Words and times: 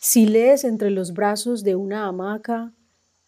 Si 0.00 0.26
lees 0.26 0.62
entre 0.62 0.90
los 0.90 1.12
brazos 1.12 1.64
de 1.64 1.74
una 1.74 2.06
hamaca, 2.06 2.72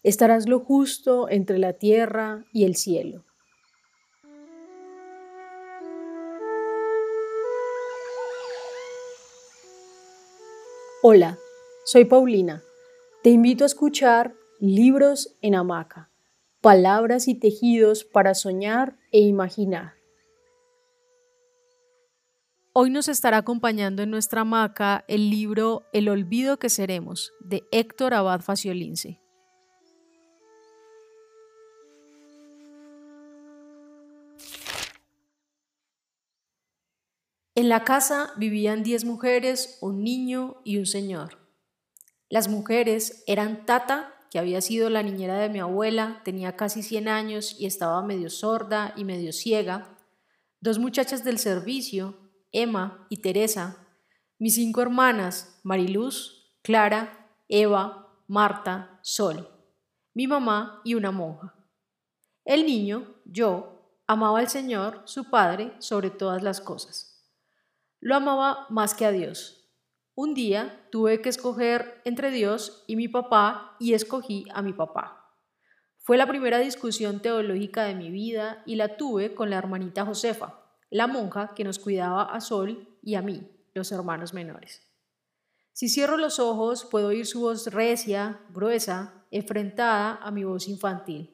estarás 0.03 0.47
lo 0.47 0.59
justo 0.59 1.29
entre 1.29 1.59
la 1.59 1.73
tierra 1.73 2.45
y 2.53 2.63
el 2.63 2.77
cielo. 2.77 3.25
Hola, 11.03 11.37
soy 11.83 12.05
Paulina. 12.05 12.63
Te 13.21 13.31
invito 13.31 13.65
a 13.65 13.67
escuchar 13.67 14.33
Libros 14.59 15.35
en 15.41 15.55
Hamaca, 15.55 16.09
palabras 16.61 17.27
y 17.27 17.35
tejidos 17.35 18.05
para 18.05 18.33
soñar 18.33 18.97
e 19.11 19.19
imaginar. 19.19 20.00
Hoy 22.73 22.89
nos 22.89 23.09
estará 23.09 23.35
acompañando 23.35 24.01
en 24.01 24.11
nuestra 24.11 24.41
hamaca 24.41 25.03
el 25.09 25.29
libro 25.29 25.89
El 25.91 26.07
olvido 26.07 26.57
que 26.57 26.69
seremos, 26.69 27.33
de 27.41 27.63
Héctor 27.73 28.13
Abad 28.13 28.39
Faciolince. 28.39 29.19
En 37.55 37.67
la 37.67 37.83
casa 37.83 38.31
vivían 38.37 38.83
diez 38.83 39.03
mujeres, 39.03 39.77
un 39.81 40.01
niño 40.01 40.61
y 40.63 40.77
un 40.77 40.85
señor. 40.85 41.39
Las 42.29 42.47
mujeres 42.47 43.25
eran 43.27 43.65
Tata, 43.65 44.15
que 44.31 44.39
había 44.39 44.61
sido 44.61 44.89
la 44.89 45.03
niñera 45.03 45.37
de 45.39 45.49
mi 45.49 45.59
abuela, 45.59 46.21
tenía 46.23 46.55
casi 46.55 46.83
100 46.83 47.09
años 47.09 47.53
y 47.59 47.65
estaba 47.65 48.01
medio 48.01 48.29
sorda 48.29 48.93
y 48.95 49.03
medio 49.03 49.33
ciega, 49.33 49.97
dos 50.61 50.79
muchachas 50.79 51.25
del 51.25 51.37
servicio, 51.37 52.20
Emma 52.51 53.05
y 53.09 53.17
Teresa, 53.17 53.87
mis 54.37 54.55
cinco 54.55 54.81
hermanas, 54.81 55.59
Mariluz, 55.63 56.53
Clara, 56.61 57.29
Eva, 57.47 58.15
Marta, 58.27 58.99
Sol, 59.01 59.47
mi 60.13 60.27
mamá 60.27 60.81
y 60.83 60.95
una 60.95 61.11
monja. 61.11 61.53
El 62.43 62.65
niño, 62.65 63.15
yo, 63.25 64.01
amaba 64.07 64.39
al 64.39 64.49
Señor, 64.49 65.01
su 65.05 65.29
Padre, 65.29 65.73
sobre 65.79 66.09
todas 66.09 66.43
las 66.43 66.59
cosas. 66.59 67.11
Lo 67.99 68.15
amaba 68.15 68.65
más 68.69 68.93
que 68.93 69.05
a 69.05 69.11
Dios. 69.11 69.69
Un 70.15 70.33
día 70.33 70.87
tuve 70.91 71.21
que 71.21 71.29
escoger 71.29 72.01
entre 72.03 72.31
Dios 72.31 72.83
y 72.87 72.95
mi 72.95 73.07
papá 73.07 73.77
y 73.79 73.93
escogí 73.93 74.45
a 74.53 74.61
mi 74.61 74.73
papá. 74.73 75.37
Fue 75.99 76.17
la 76.17 76.27
primera 76.27 76.59
discusión 76.59 77.21
teológica 77.21 77.83
de 77.83 77.95
mi 77.95 78.09
vida 78.09 78.63
y 78.65 78.75
la 78.75 78.97
tuve 78.97 79.35
con 79.35 79.49
la 79.51 79.57
hermanita 79.57 80.05
Josefa, 80.05 80.60
la 80.91 81.07
monja 81.07 81.53
que 81.55 81.63
nos 81.63 81.79
cuidaba 81.79 82.23
a 82.23 82.39
Sol 82.41 82.87
y 83.01 83.15
a 83.15 83.23
mí, 83.23 83.49
los 83.73 83.91
hermanos 83.91 84.33
menores. 84.33 84.83
Si 85.73 85.89
cierro 85.89 86.17
los 86.17 86.39
ojos, 86.39 86.85
puedo 86.85 87.07
oír 87.07 87.25
su 87.25 87.41
voz 87.41 87.67
recia, 87.67 88.41
gruesa, 88.53 89.25
enfrentada 89.31 90.17
a 90.17 90.29
mi 90.29 90.43
voz 90.43 90.67
infantil. 90.67 91.33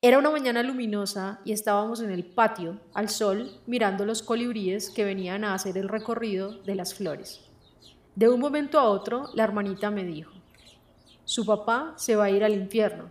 Era 0.00 0.18
una 0.18 0.30
mañana 0.30 0.62
luminosa 0.62 1.40
y 1.44 1.52
estábamos 1.52 2.00
en 2.00 2.10
el 2.10 2.24
patio, 2.24 2.80
al 2.94 3.08
sol, 3.08 3.60
mirando 3.66 4.04
los 4.04 4.22
colibríes 4.22 4.90
que 4.90 5.04
venían 5.04 5.44
a 5.44 5.54
hacer 5.54 5.76
el 5.76 5.88
recorrido 5.88 6.52
de 6.62 6.74
las 6.74 6.94
flores. 6.94 7.42
De 8.14 8.28
un 8.28 8.40
momento 8.40 8.78
a 8.78 8.88
otro, 8.88 9.28
la 9.34 9.44
hermanita 9.44 9.90
me 9.90 10.04
dijo, 10.04 10.32
su 11.24 11.44
papá 11.44 11.92
se 11.96 12.16
va 12.16 12.24
a 12.24 12.30
ir 12.30 12.44
al 12.44 12.54
infierno. 12.54 13.10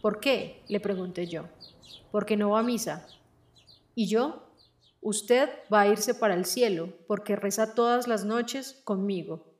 ¿Por 0.00 0.20
qué? 0.20 0.62
le 0.68 0.80
pregunté 0.80 1.26
yo. 1.26 1.44
Porque 2.10 2.36
no 2.36 2.50
va 2.50 2.60
a 2.60 2.62
misa. 2.62 3.06
¿Y 3.94 4.06
yo? 4.06 4.51
Usted 5.04 5.50
va 5.72 5.80
a 5.80 5.88
irse 5.88 6.14
para 6.14 6.34
el 6.34 6.44
cielo 6.44 6.96
porque 7.08 7.34
reza 7.34 7.74
todas 7.74 8.06
las 8.06 8.24
noches 8.24 8.80
conmigo. 8.84 9.58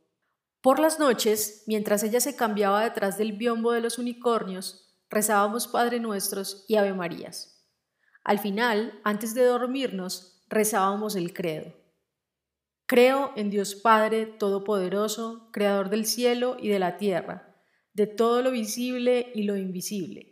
Por 0.60 0.78
las 0.78 1.00
noches, 1.00 1.64
mientras 1.66 2.04
ella 2.04 2.20
se 2.20 2.36
cambiaba 2.36 2.84
detrás 2.84 3.18
del 3.18 3.32
biombo 3.32 3.72
de 3.72 3.80
los 3.80 3.98
unicornios, 3.98 4.96
rezábamos 5.10 5.66
Padre 5.66 5.98
Nuestros 5.98 6.64
y 6.68 6.76
Ave 6.76 6.94
Marías. 6.94 7.66
Al 8.22 8.38
final, 8.38 9.00
antes 9.02 9.34
de 9.34 9.44
dormirnos, 9.44 10.44
rezábamos 10.48 11.16
el 11.16 11.34
credo. 11.34 11.74
Creo 12.86 13.32
en 13.34 13.50
Dios 13.50 13.74
Padre 13.74 14.26
Todopoderoso, 14.26 15.50
Creador 15.50 15.90
del 15.90 16.06
cielo 16.06 16.56
y 16.60 16.68
de 16.68 16.78
la 16.78 16.98
tierra, 16.98 17.56
de 17.94 18.06
todo 18.06 18.42
lo 18.42 18.52
visible 18.52 19.32
y 19.34 19.42
lo 19.42 19.56
invisible 19.56 20.31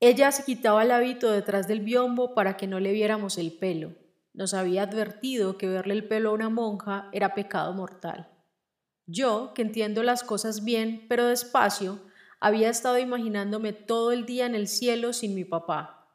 ella 0.00 0.30
se 0.30 0.44
quitaba 0.44 0.82
el 0.82 0.90
hábito 0.90 1.30
detrás 1.30 1.68
del 1.68 1.80
biombo 1.80 2.34
para 2.34 2.56
que 2.56 2.66
no 2.66 2.80
le 2.80 2.92
viéramos 2.92 3.38
el 3.38 3.52
pelo. 3.52 3.94
Nos 4.34 4.52
había 4.52 4.82
advertido 4.82 5.56
que 5.56 5.68
verle 5.68 5.94
el 5.94 6.06
pelo 6.06 6.30
a 6.30 6.34
una 6.34 6.50
monja 6.50 7.08
era 7.12 7.34
pecado 7.34 7.72
mortal. 7.72 8.28
Yo, 9.06 9.52
que 9.54 9.62
entiendo 9.62 10.02
las 10.02 10.22
cosas 10.22 10.64
bien, 10.64 11.06
pero 11.08 11.26
despacio, 11.26 12.00
había 12.40 12.68
estado 12.68 12.98
imaginándome 12.98 13.72
todo 13.72 14.12
el 14.12 14.26
día 14.26 14.44
en 14.44 14.54
el 14.54 14.68
cielo 14.68 15.14
sin 15.14 15.34
mi 15.34 15.44
papá. 15.44 16.10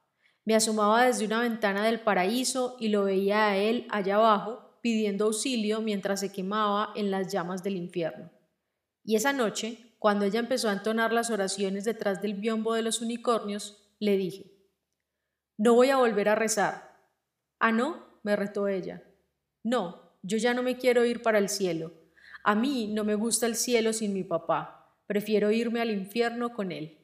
Me 0.45 0.55
asomaba 0.55 1.05
desde 1.05 1.25
una 1.25 1.41
ventana 1.41 1.83
del 1.83 2.01
paraíso 2.01 2.77
y 2.79 2.89
lo 2.89 3.05
veía 3.05 3.47
a 3.47 3.57
él 3.57 3.87
allá 3.89 4.15
abajo 4.15 4.77
pidiendo 4.81 5.25
auxilio 5.25 5.81
mientras 5.81 6.19
se 6.19 6.31
quemaba 6.31 6.91
en 6.95 7.09
las 7.11 7.31
llamas 7.31 7.63
del 7.63 7.77
infierno. 7.77 8.29
Y 9.03 9.15
esa 9.15 9.33
noche, 9.33 9.90
cuando 10.01 10.25
ella 10.25 10.39
empezó 10.39 10.67
a 10.67 10.73
entonar 10.73 11.13
las 11.13 11.29
oraciones 11.29 11.83
detrás 11.83 12.23
del 12.23 12.33
biombo 12.33 12.73
de 12.73 12.81
los 12.81 13.01
unicornios, 13.01 13.87
le 13.99 14.17
dije, 14.17 14.51
no 15.59 15.75
voy 15.75 15.91
a 15.91 15.97
volver 15.97 16.27
a 16.27 16.33
rezar. 16.33 16.97
Ah, 17.59 17.71
no, 17.71 18.19
me 18.23 18.35
retó 18.35 18.67
ella. 18.67 19.03
No, 19.61 20.17
yo 20.23 20.39
ya 20.39 20.55
no 20.55 20.63
me 20.63 20.75
quiero 20.75 21.05
ir 21.05 21.21
para 21.21 21.37
el 21.37 21.49
cielo. 21.49 21.93
A 22.43 22.55
mí 22.55 22.91
no 22.91 23.03
me 23.03 23.13
gusta 23.13 23.45
el 23.45 23.55
cielo 23.55 23.93
sin 23.93 24.11
mi 24.11 24.23
papá. 24.23 24.97
Prefiero 25.05 25.51
irme 25.51 25.81
al 25.81 25.91
infierno 25.91 26.51
con 26.51 26.71
él. 26.71 26.97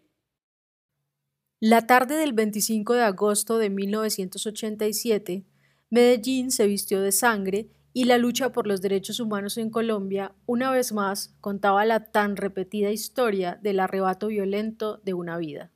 La 1.59 1.85
tarde 1.85 2.15
del 2.15 2.33
25 2.33 2.95
de 2.95 3.03
agosto 3.03 3.59
de 3.59 3.69
1987, 3.69 5.45
Medellín 5.91 6.49
se 6.49 6.65
vistió 6.65 7.01
de 7.01 7.11
sangre 7.11 7.69
y 7.97 8.03
la 8.03 8.19
lucha 8.19 8.51
por 8.51 8.67
los 8.67 8.79
derechos 8.79 9.19
humanos 9.19 9.57
en 9.57 9.71
Colombia, 9.71 10.35
una 10.45 10.69
vez 10.69 10.93
más, 10.93 11.35
contaba 11.41 11.83
la 11.83 12.11
tan 12.11 12.37
repetida 12.37 12.91
historia 12.91 13.57
del 13.63 13.79
arrebato 13.79 14.27
violento 14.27 15.01
de 15.03 15.15
una 15.15 15.35
vida. 15.39 15.71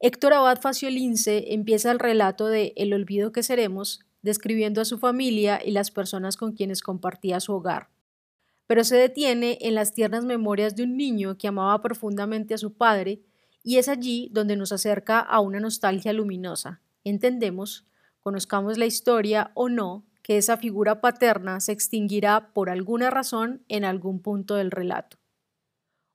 Héctor 0.00 0.34
Abad 0.34 0.60
Faciolince 0.60 1.54
empieza 1.54 1.90
el 1.90 1.98
relato 1.98 2.48
de 2.48 2.74
El 2.76 2.92
olvido 2.92 3.32
que 3.32 3.42
seremos, 3.42 4.00
describiendo 4.20 4.82
a 4.82 4.84
su 4.84 4.98
familia 4.98 5.62
y 5.64 5.70
las 5.70 5.90
personas 5.90 6.36
con 6.36 6.52
quienes 6.52 6.82
compartía 6.82 7.40
su 7.40 7.54
hogar. 7.54 7.88
Pero 8.66 8.84
se 8.84 8.96
detiene 8.96 9.56
en 9.62 9.74
las 9.74 9.94
tiernas 9.94 10.26
memorias 10.26 10.76
de 10.76 10.82
un 10.82 10.98
niño 10.98 11.38
que 11.38 11.48
amaba 11.48 11.80
profundamente 11.80 12.52
a 12.52 12.58
su 12.58 12.74
padre, 12.74 13.22
y 13.62 13.78
es 13.78 13.88
allí 13.88 14.28
donde 14.30 14.56
nos 14.56 14.72
acerca 14.72 15.20
a 15.20 15.40
una 15.40 15.58
nostalgia 15.58 16.12
luminosa. 16.12 16.82
Entendemos, 17.02 17.86
conozcamos 18.20 18.76
la 18.76 18.84
historia 18.84 19.50
o 19.54 19.70
no, 19.70 20.04
que 20.24 20.38
esa 20.38 20.56
figura 20.56 21.02
paterna 21.02 21.60
se 21.60 21.72
extinguirá 21.72 22.54
por 22.54 22.70
alguna 22.70 23.10
razón 23.10 23.62
en 23.68 23.84
algún 23.84 24.20
punto 24.22 24.54
del 24.54 24.70
relato. 24.70 25.18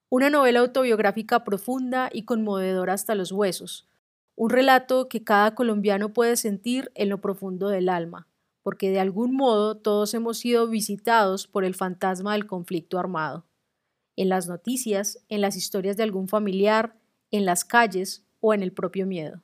Una 0.09 0.31
novela 0.31 0.61
autobiográfica 0.61 1.43
profunda 1.43 2.09
y 2.11 2.23
conmovedora 2.23 2.93
hasta 2.93 3.13
los 3.13 3.31
huesos, 3.31 3.87
un 4.35 4.49
relato 4.49 5.09
que 5.09 5.23
cada 5.23 5.53
colombiano 5.53 6.11
puede 6.11 6.37
sentir 6.37 6.91
en 6.95 7.09
lo 7.09 7.21
profundo 7.21 7.69
del 7.69 7.87
alma, 7.87 8.27
porque 8.63 8.89
de 8.89 8.99
algún 8.99 9.35
modo 9.35 9.77
todos 9.77 10.15
hemos 10.15 10.39
sido 10.39 10.67
visitados 10.67 11.45
por 11.45 11.63
el 11.63 11.75
fantasma 11.75 12.33
del 12.33 12.47
conflicto 12.47 12.97
armado. 12.97 13.45
En 14.15 14.27
las 14.27 14.47
noticias, 14.47 15.23
en 15.29 15.41
las 15.41 15.55
historias 15.55 15.97
de 15.97 16.03
algún 16.03 16.27
familiar, 16.27 16.97
en 17.29 17.45
las 17.45 17.63
calles 17.63 18.25
o 18.39 18.55
en 18.55 18.63
el 18.63 18.73
propio 18.73 19.05
miedo. 19.05 19.43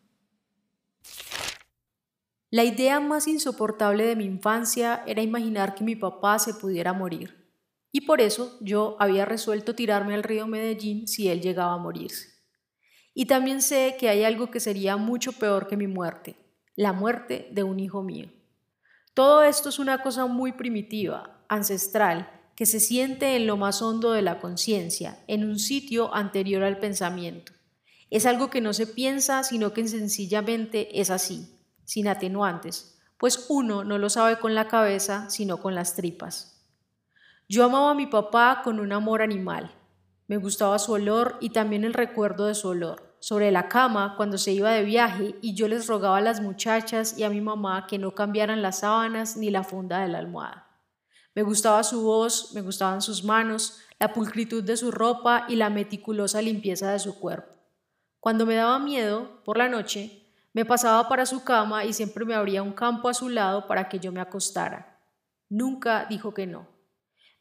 La 2.51 2.63
idea 2.63 2.99
más 2.99 3.27
insoportable 3.27 4.05
de 4.05 4.15
mi 4.15 4.25
infancia 4.25 5.03
era 5.07 5.23
imaginar 5.23 5.73
que 5.73 5.83
mi 5.83 5.95
papá 5.95 6.37
se 6.37 6.53
pudiera 6.53 6.93
morir, 6.93 7.49
y 7.91 8.01
por 8.01 8.21
eso 8.21 8.55
yo 8.61 8.97
había 8.99 9.25
resuelto 9.25 9.73
tirarme 9.73 10.13
al 10.13 10.21
río 10.21 10.45
Medellín 10.45 11.07
si 11.07 11.27
él 11.27 11.41
llegaba 11.41 11.73
a 11.73 11.79
morirse. 11.79 12.29
Y 13.15 13.25
también 13.25 13.63
sé 13.63 13.95
que 13.99 14.09
hay 14.09 14.23
algo 14.23 14.51
que 14.51 14.59
sería 14.59 14.95
mucho 14.95 15.31
peor 15.31 15.67
que 15.67 15.75
mi 15.75 15.87
muerte, 15.87 16.35
la 16.75 16.93
muerte 16.93 17.49
de 17.51 17.63
un 17.63 17.79
hijo 17.79 18.03
mío. 18.03 18.29
Todo 19.15 19.41
esto 19.41 19.69
es 19.69 19.79
una 19.79 20.03
cosa 20.03 20.27
muy 20.27 20.51
primitiva, 20.51 21.43
ancestral, 21.49 22.29
que 22.55 22.67
se 22.67 22.79
siente 22.79 23.35
en 23.35 23.47
lo 23.47 23.57
más 23.57 23.81
hondo 23.81 24.11
de 24.11 24.21
la 24.21 24.39
conciencia, 24.39 25.23
en 25.27 25.45
un 25.45 25.57
sitio 25.57 26.13
anterior 26.13 26.63
al 26.63 26.77
pensamiento. 26.77 27.53
Es 28.11 28.27
algo 28.27 28.51
que 28.51 28.61
no 28.61 28.73
se 28.73 28.85
piensa, 28.85 29.43
sino 29.43 29.73
que 29.73 29.87
sencillamente 29.87 31.01
es 31.01 31.09
así 31.09 31.54
sin 31.85 32.07
atenuantes, 32.07 32.99
pues 33.17 33.45
uno 33.49 33.83
no 33.83 33.97
lo 33.97 34.09
sabe 34.09 34.37
con 34.39 34.55
la 34.55 34.67
cabeza, 34.67 35.29
sino 35.29 35.57
con 35.57 35.75
las 35.75 35.95
tripas. 35.95 36.63
Yo 37.47 37.63
amaba 37.63 37.91
a 37.91 37.95
mi 37.95 38.07
papá 38.07 38.61
con 38.63 38.79
un 38.79 38.91
amor 38.91 39.21
animal. 39.21 39.71
Me 40.27 40.37
gustaba 40.37 40.79
su 40.79 40.93
olor 40.93 41.37
y 41.39 41.51
también 41.51 41.83
el 41.83 41.93
recuerdo 41.93 42.47
de 42.47 42.55
su 42.55 42.69
olor. 42.69 43.15
Sobre 43.19 43.51
la 43.51 43.69
cama, 43.69 44.15
cuando 44.17 44.37
se 44.37 44.51
iba 44.51 44.71
de 44.71 44.83
viaje, 44.83 45.35
y 45.41 45.53
yo 45.55 45.67
les 45.67 45.87
rogaba 45.87 46.17
a 46.17 46.21
las 46.21 46.41
muchachas 46.41 47.17
y 47.17 47.23
a 47.23 47.29
mi 47.29 47.41
mamá 47.41 47.87
que 47.87 47.97
no 47.97 48.13
cambiaran 48.13 48.61
las 48.61 48.79
sábanas 48.79 49.37
ni 49.37 49.49
la 49.49 49.63
funda 49.63 49.99
de 49.99 50.09
la 50.09 50.19
almohada. 50.19 50.67
Me 51.35 51.43
gustaba 51.43 51.83
su 51.83 52.01
voz, 52.01 52.53
me 52.53 52.61
gustaban 52.61 53.01
sus 53.01 53.23
manos, 53.23 53.79
la 53.99 54.13
pulcritud 54.13 54.63
de 54.63 54.77
su 54.77 54.91
ropa 54.91 55.45
y 55.47 55.55
la 55.55 55.69
meticulosa 55.69 56.41
limpieza 56.41 56.91
de 56.91 56.99
su 56.99 57.19
cuerpo. 57.19 57.53
Cuando 58.19 58.45
me 58.45 58.55
daba 58.55 58.79
miedo, 58.79 59.43
por 59.43 59.57
la 59.57 59.69
noche, 59.69 60.24
me 60.55 60.63
pasaba 60.63 61.09
para 61.09 61.25
su 61.25 61.43
cama 61.43 61.83
y 61.83 61.91
siempre 61.91 62.23
me 62.23 62.33
abría 62.33 62.63
un 62.63 62.71
campo 62.71 63.09
a 63.09 63.13
su 63.13 63.27
lado 63.27 63.67
para 63.67 63.89
que 63.89 63.99
yo 63.99 64.13
me 64.13 64.21
acostara. 64.21 65.01
Nunca 65.49 66.05
dijo 66.05 66.33
que 66.33 66.47
no. 66.47 66.65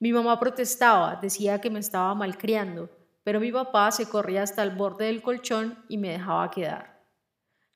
Mi 0.01 0.13
mamá 0.13 0.41
protestaba, 0.41 1.15
decía 1.23 1.61
que 1.61 1.71
me 1.71 1.79
estaba 1.79 2.13
malcriando, 2.17 2.91
pero 3.23 3.39
mi 3.39 3.53
papá 3.53 3.93
se 3.93 4.09
corría 4.09 4.43
hasta 4.43 4.65
el 4.65 4.73
borde 4.73 5.05
del 5.05 5.23
colchón 5.23 5.79
y 5.89 5.97
me 5.97 6.11
dejaba 6.11 6.51
quedar. 6.51 7.07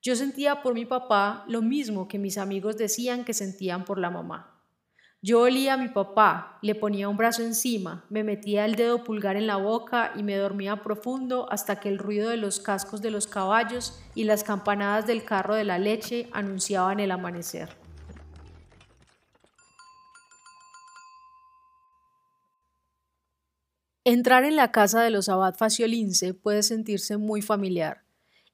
Yo 0.03 0.17
sentía 0.17 0.61
por 0.61 0.75
mi 0.75 0.87
papá 0.87 1.45
lo 1.47 1.63
mismo 1.63 2.09
que 2.09 2.19
mis 2.19 2.37
amigos 2.37 2.77
decían 2.77 3.25
que 3.25 3.33
sentían 3.33 3.85
por 3.85 4.01
la 4.01 4.11
mamá. 4.11 4.58
Yo 5.21 5.41
olía 5.41 5.75
a 5.75 5.77
mi 5.77 5.89
papá, 5.89 6.61
le 6.63 6.77
ponía 6.77 7.09
un 7.09 7.17
brazo 7.17 7.43
encima, 7.43 8.05
me 8.09 8.23
metía 8.23 8.65
el 8.65 8.77
dedo 8.77 9.03
pulgar 9.03 9.35
en 9.35 9.49
la 9.49 9.57
boca 9.57 10.13
y 10.15 10.23
me 10.23 10.37
dormía 10.37 10.85
profundo 10.85 11.51
hasta 11.51 11.81
que 11.81 11.89
el 11.89 11.99
ruido 11.99 12.31
de 12.31 12.37
los 12.37 12.61
cascos 12.61 13.03
de 13.03 13.11
los 13.11 13.27
caballos 13.27 14.01
y 14.15 14.23
las 14.23 14.45
campanadas 14.45 15.09
del 15.09 15.25
carro 15.25 15.57
de 15.57 15.65
la 15.65 15.81
leche 15.81 16.29
anunciaban 16.31 17.01
el 17.01 17.11
amanecer. 17.11 17.77
Entrar 24.05 24.45
en 24.45 24.55
la 24.55 24.71
casa 24.71 25.03
de 25.03 25.11
los 25.11 25.29
abad 25.29 25.57
Faciolince 25.57 26.33
puede 26.33 26.63
sentirse 26.63 27.17
muy 27.17 27.43
familiar. 27.43 28.05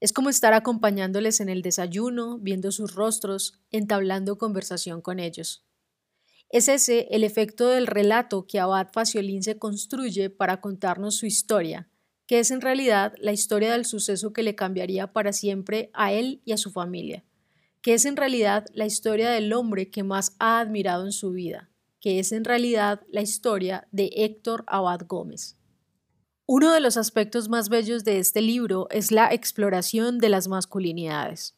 Es 0.01 0.15
como 0.15 0.31
estar 0.31 0.55
acompañándoles 0.55 1.41
en 1.41 1.51
el 1.51 1.61
desayuno, 1.61 2.39
viendo 2.39 2.73
sus 2.73 2.95
rostros, 2.95 3.61
entablando 3.71 4.39
conversación 4.39 5.03
con 5.03 5.21
ellos. 5.21 5.63
Es 6.55 6.69
ese 6.69 7.09
el 7.11 7.25
efecto 7.25 7.67
del 7.67 7.89
relato 7.89 8.47
que 8.47 8.61
Abad 8.61 8.87
Faciolince 8.93 9.59
construye 9.59 10.31
para 10.31 10.61
contarnos 10.61 11.17
su 11.17 11.27
historia, 11.27 11.89
que 12.29 12.39
es 12.39 12.53
en 12.53 12.61
realidad 12.61 13.13
la 13.19 13.33
historia 13.33 13.73
del 13.73 13.85
suceso 13.85 14.33
que 14.33 14.45
le 14.45 14.55
cambiaría 14.55 15.13
para 15.13 15.33
siempre 15.33 15.91
a 15.95 16.13
él 16.13 16.43
y 16.45 16.53
a 16.53 16.57
su 16.57 16.71
familia, 16.71 17.25
que 17.83 17.95
es 17.95 18.05
en 18.05 18.15
realidad 18.15 18.67
la 18.73 18.87
historia 18.87 19.31
del 19.31 19.53
hombre 19.53 19.91
que 19.91 20.05
más 20.05 20.37
ha 20.39 20.61
admirado 20.61 21.05
en 21.05 21.11
su 21.11 21.33
vida, 21.33 21.71
que 21.99 22.21
es 22.21 22.31
en 22.31 22.45
realidad 22.45 23.01
la 23.11 23.23
historia 23.23 23.89
de 23.91 24.13
Héctor 24.15 24.63
Abad 24.69 25.01
Gómez. 25.09 25.57
Uno 26.47 26.73
de 26.73 26.79
los 26.79 26.97
aspectos 26.97 27.49
más 27.49 27.69
bellos 27.69 28.05
de 28.05 28.21
este 28.21 28.41
libro 28.41 28.87
es 28.91 29.11
la 29.11 29.35
exploración 29.35 30.19
de 30.19 30.29
las 30.29 30.47
masculinidades. 30.47 31.57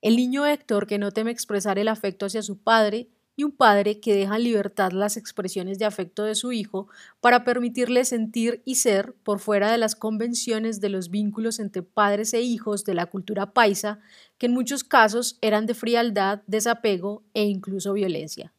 El 0.00 0.16
niño 0.16 0.46
Héctor 0.46 0.86
que 0.86 0.96
no 0.96 1.10
teme 1.10 1.32
expresar 1.32 1.78
el 1.78 1.88
afecto 1.88 2.24
hacia 2.24 2.40
su 2.40 2.62
padre 2.62 3.10
y 3.36 3.44
un 3.44 3.52
padre 3.52 4.00
que 4.00 4.14
deja 4.14 4.36
en 4.36 4.44
libertad 4.44 4.92
las 4.92 5.16
expresiones 5.16 5.78
de 5.78 5.84
afecto 5.84 6.24
de 6.24 6.34
su 6.34 6.52
hijo 6.52 6.88
para 7.20 7.44
permitirle 7.44 8.04
sentir 8.04 8.62
y 8.64 8.76
ser 8.76 9.14
por 9.22 9.38
fuera 9.38 9.70
de 9.70 9.78
las 9.78 9.96
convenciones 9.96 10.80
de 10.80 10.90
los 10.90 11.10
vínculos 11.10 11.58
entre 11.58 11.82
padres 11.82 12.34
e 12.34 12.42
hijos 12.42 12.84
de 12.84 12.94
la 12.94 13.06
cultura 13.06 13.52
paisa, 13.52 14.00
que 14.38 14.46
en 14.46 14.54
muchos 14.54 14.84
casos 14.84 15.38
eran 15.40 15.66
de 15.66 15.74
frialdad, 15.74 16.42
desapego 16.46 17.22
e 17.34 17.44
incluso 17.44 17.92
violencia. 17.92 18.52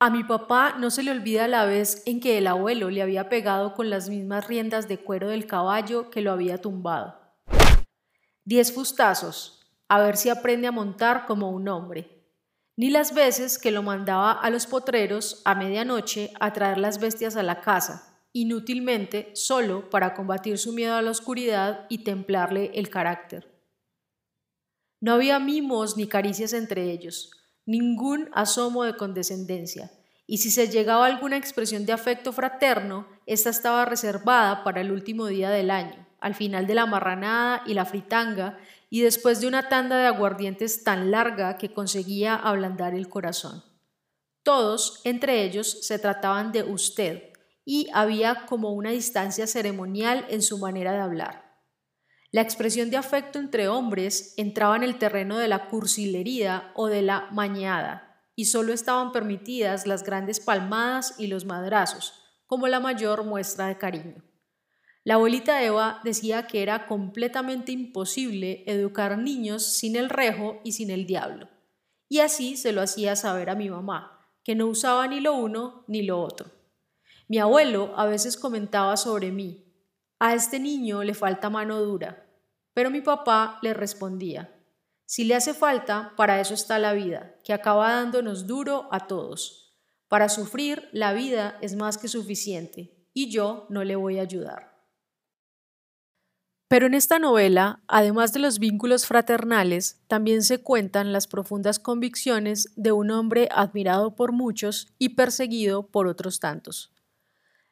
A 0.00 0.10
mi 0.10 0.22
papá 0.22 0.74
no 0.78 0.90
se 0.90 1.02
le 1.02 1.12
olvida 1.12 1.48
la 1.48 1.64
vez 1.64 2.02
en 2.04 2.20
que 2.20 2.36
el 2.36 2.46
abuelo 2.46 2.90
le 2.90 3.00
había 3.00 3.28
pegado 3.30 3.72
con 3.72 3.88
las 3.88 4.10
mismas 4.10 4.46
riendas 4.46 4.86
de 4.86 4.98
cuero 4.98 5.28
del 5.28 5.46
caballo 5.46 6.10
que 6.10 6.20
lo 6.20 6.32
había 6.32 6.58
tumbado. 6.58 7.18
Diez 8.44 8.72
fustazos, 8.72 9.63
a 9.88 10.00
ver 10.00 10.16
si 10.16 10.28
aprende 10.28 10.66
a 10.66 10.72
montar 10.72 11.26
como 11.26 11.50
un 11.50 11.68
hombre. 11.68 12.10
Ni 12.76 12.90
las 12.90 13.14
veces 13.14 13.58
que 13.58 13.70
lo 13.70 13.82
mandaba 13.82 14.32
a 14.32 14.50
los 14.50 14.66
potreros 14.66 15.42
a 15.44 15.54
medianoche 15.54 16.32
a 16.40 16.52
traer 16.52 16.78
las 16.78 16.98
bestias 16.98 17.36
a 17.36 17.42
la 17.42 17.60
casa, 17.60 18.18
inútilmente 18.32 19.30
solo 19.34 19.88
para 19.90 20.14
combatir 20.14 20.58
su 20.58 20.72
miedo 20.72 20.96
a 20.96 21.02
la 21.02 21.12
oscuridad 21.12 21.86
y 21.88 21.98
templarle 21.98 22.72
el 22.74 22.90
carácter. 22.90 23.54
No 25.00 25.12
había 25.12 25.38
mimos 25.38 25.96
ni 25.96 26.08
caricias 26.08 26.52
entre 26.52 26.90
ellos, 26.90 27.30
ningún 27.64 28.28
asomo 28.32 28.84
de 28.84 28.96
condescendencia, 28.96 29.92
y 30.26 30.38
si 30.38 30.50
se 30.50 30.68
llegaba 30.68 31.06
alguna 31.06 31.36
expresión 31.36 31.84
de 31.86 31.92
afecto 31.92 32.32
fraterno, 32.32 33.06
ésta 33.26 33.50
estaba 33.50 33.84
reservada 33.84 34.64
para 34.64 34.80
el 34.80 34.90
último 34.90 35.26
día 35.26 35.50
del 35.50 35.70
año, 35.70 36.06
al 36.20 36.34
final 36.34 36.66
de 36.66 36.74
la 36.74 36.86
marranada 36.86 37.62
y 37.66 37.74
la 37.74 37.84
fritanga, 37.84 38.58
y 38.94 39.00
después 39.00 39.40
de 39.40 39.48
una 39.48 39.68
tanda 39.68 39.96
de 39.96 40.06
aguardientes 40.06 40.84
tan 40.84 41.10
larga 41.10 41.58
que 41.58 41.72
conseguía 41.74 42.36
ablandar 42.36 42.94
el 42.94 43.08
corazón. 43.08 43.64
Todos, 44.44 45.00
entre 45.02 45.42
ellos, 45.42 45.84
se 45.84 45.98
trataban 45.98 46.52
de 46.52 46.62
usted, 46.62 47.32
y 47.64 47.88
había 47.92 48.46
como 48.46 48.70
una 48.70 48.90
distancia 48.90 49.48
ceremonial 49.48 50.24
en 50.28 50.42
su 50.42 50.58
manera 50.58 50.92
de 50.92 51.00
hablar. 51.00 51.58
La 52.30 52.42
expresión 52.42 52.88
de 52.88 52.96
afecto 52.96 53.40
entre 53.40 53.66
hombres 53.66 54.32
entraba 54.36 54.76
en 54.76 54.84
el 54.84 54.96
terreno 54.96 55.38
de 55.38 55.48
la 55.48 55.66
cursilería 55.66 56.70
o 56.76 56.86
de 56.86 57.02
la 57.02 57.26
mañada, 57.32 58.22
y 58.36 58.44
solo 58.44 58.72
estaban 58.72 59.10
permitidas 59.10 59.88
las 59.88 60.04
grandes 60.04 60.38
palmadas 60.38 61.16
y 61.18 61.26
los 61.26 61.46
madrazos, 61.46 62.14
como 62.46 62.68
la 62.68 62.78
mayor 62.78 63.24
muestra 63.24 63.66
de 63.66 63.76
cariño. 63.76 64.22
La 65.04 65.14
abuelita 65.14 65.62
Eva 65.62 66.00
decía 66.02 66.46
que 66.46 66.62
era 66.62 66.86
completamente 66.86 67.72
imposible 67.72 68.64
educar 68.66 69.18
niños 69.18 69.62
sin 69.62 69.96
el 69.96 70.08
rejo 70.08 70.60
y 70.64 70.72
sin 70.72 70.90
el 70.90 71.04
diablo, 71.06 71.50
y 72.08 72.20
así 72.20 72.56
se 72.56 72.72
lo 72.72 72.80
hacía 72.80 73.14
saber 73.14 73.50
a 73.50 73.54
mi 73.54 73.68
mamá, 73.68 74.26
que 74.42 74.54
no 74.54 74.66
usaba 74.66 75.06
ni 75.06 75.20
lo 75.20 75.34
uno 75.34 75.84
ni 75.88 76.00
lo 76.02 76.22
otro. 76.22 76.50
Mi 77.28 77.38
abuelo 77.38 77.92
a 77.98 78.06
veces 78.06 78.38
comentaba 78.38 78.96
sobre 78.96 79.30
mí, 79.30 79.66
a 80.18 80.32
este 80.32 80.58
niño 80.58 81.04
le 81.04 81.12
falta 81.12 81.50
mano 81.50 81.82
dura, 81.82 82.26
pero 82.72 82.90
mi 82.90 83.02
papá 83.02 83.58
le 83.60 83.74
respondía, 83.74 84.54
si 85.04 85.24
le 85.24 85.34
hace 85.34 85.52
falta, 85.52 86.14
para 86.16 86.40
eso 86.40 86.54
está 86.54 86.78
la 86.78 86.94
vida, 86.94 87.36
que 87.44 87.52
acaba 87.52 87.92
dándonos 87.92 88.46
duro 88.46 88.88
a 88.90 89.06
todos. 89.06 89.76
Para 90.08 90.30
sufrir, 90.30 90.88
la 90.92 91.12
vida 91.12 91.58
es 91.60 91.76
más 91.76 91.98
que 91.98 92.08
suficiente, 92.08 93.06
y 93.12 93.30
yo 93.30 93.66
no 93.68 93.84
le 93.84 93.96
voy 93.96 94.18
a 94.18 94.22
ayudar. 94.22 94.73
Pero 96.68 96.86
en 96.86 96.94
esta 96.94 97.18
novela, 97.18 97.82
además 97.88 98.32
de 98.32 98.40
los 98.40 98.58
vínculos 98.58 99.06
fraternales, 99.06 100.00
también 100.08 100.42
se 100.42 100.62
cuentan 100.62 101.12
las 101.12 101.26
profundas 101.26 101.78
convicciones 101.78 102.70
de 102.74 102.92
un 102.92 103.10
hombre 103.10 103.48
admirado 103.52 104.16
por 104.16 104.32
muchos 104.32 104.88
y 104.98 105.10
perseguido 105.10 105.86
por 105.86 106.06
otros 106.06 106.40
tantos. 106.40 106.90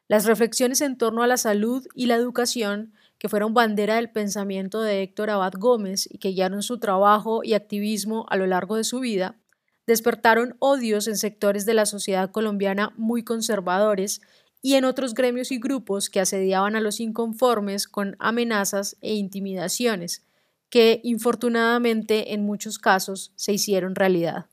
Las 0.07 0.25
reflexiones 0.25 0.81
en 0.81 0.97
torno 0.97 1.23
a 1.23 1.27
la 1.27 1.37
salud 1.37 1.85
y 1.95 2.05
la 2.05 2.15
educación 2.15 2.93
que 3.17 3.29
fueron 3.29 3.53
bandera 3.53 3.95
del 3.95 4.11
pensamiento 4.11 4.81
de 4.81 5.01
Héctor 5.01 5.29
Abad 5.29 5.53
Gómez 5.57 6.07
y 6.11 6.17
que 6.17 6.29
guiaron 6.29 6.61
su 6.61 6.77
trabajo 6.77 7.43
y 7.43 7.53
activismo 7.53 8.25
a 8.29 8.35
lo 8.35 8.45
largo 8.45 8.75
de 8.75 8.83
su 8.83 8.99
vida, 8.99 9.39
despertaron 9.87 10.55
odios 10.59 11.07
en 11.07 11.17
sectores 11.17 11.65
de 11.65 11.73
la 11.73 11.85
sociedad 11.85 12.31
colombiana 12.31 12.93
muy 12.97 13.23
conservadores 13.23 14.21
y 14.65 14.75
en 14.75 14.85
otros 14.85 15.13
gremios 15.13 15.51
y 15.51 15.59
grupos 15.59 16.09
que 16.09 16.21
asediaban 16.21 16.77
a 16.77 16.79
los 16.79 17.01
inconformes 17.01 17.85
con 17.85 18.15
amenazas 18.17 18.95
e 19.01 19.13
intimidaciones, 19.13 20.25
que 20.69 21.01
infortunadamente 21.03 22.33
en 22.33 22.45
muchos 22.45 22.79
casos 22.79 23.33
se 23.35 23.51
hicieron 23.51 23.93
realidad. 23.93 24.47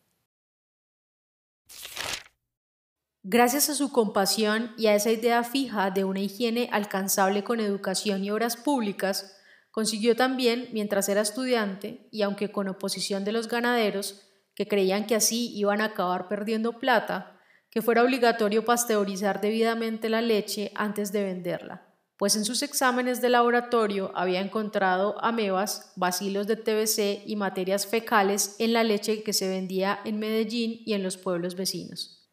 Gracias 3.23 3.71
a 3.71 3.75
su 3.75 3.93
compasión 3.93 4.73
y 4.77 4.89
a 4.89 4.97
esa 4.97 5.13
idea 5.13 5.45
fija 5.45 5.91
de 5.93 6.05
una 6.05 6.21
higiene 6.21 6.69
alcanzable 6.73 7.45
con 7.45 7.61
educación 7.61 8.25
y 8.25 8.31
obras 8.33 8.57
públicas, 8.57 9.37
consiguió 9.71 10.17
también, 10.17 10.71
mientras 10.73 11.09
era 11.09 11.21
estudiante, 11.21 12.09
y 12.11 12.23
aunque 12.23 12.51
con 12.51 12.67
oposición 12.67 13.25
de 13.25 13.31
los 13.31 13.47
ganaderos, 13.47 14.23
que 14.57 14.67
creían 14.67 15.07
que 15.07 15.15
así 15.15 15.57
iban 15.57 15.81
a 15.81 15.87
acabar 15.87 16.27
perdiendo 16.27 16.81
plata, 16.81 17.40
que 17.71 17.83
fuera 17.83 18.03
obligatorio 18.03 18.65
pasteurizar 18.65 19.41
debidamente 19.41 20.09
la 20.09 20.21
leche 20.21 20.73
antes 20.75 21.13
de 21.13 21.23
venderla, 21.23 21.87
pues 22.17 22.37
en 22.37 22.45
sus 22.45 22.63
exámenes 22.63 23.23
de 23.23 23.31
laboratorio 23.31 24.11
había 24.15 24.41
encontrado 24.41 25.17
amebas, 25.25 25.93
bacilos 25.97 26.47
de 26.47 26.57
TBC 26.57 27.23
y 27.27 27.37
materias 27.37 27.87
fecales 27.87 28.57
en 28.59 28.73
la 28.73 28.85
leche 28.85 29.23
que 29.23 29.33
se 29.33 29.49
vendía 29.49 30.01
en 30.05 30.19
Medellín 30.19 30.83
y 30.85 30.95
en 30.95 31.03
los 31.03 31.17
pueblos 31.17 31.55
vecinos. 31.55 32.29